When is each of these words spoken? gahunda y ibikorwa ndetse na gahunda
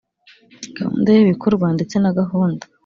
gahunda 0.77 1.09
y 1.15 1.21
ibikorwa 1.23 1.67
ndetse 1.75 1.95
na 1.99 2.11
gahunda 2.19 2.65